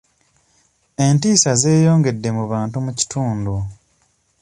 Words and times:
Entiisa 1.07 1.51
zeyongedde 1.61 2.29
mu 2.37 2.43
bantu 2.51 2.77
mu 2.85 2.91
kitundu. 2.99 3.55